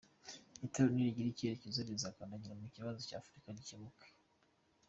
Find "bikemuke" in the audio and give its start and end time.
3.57-4.07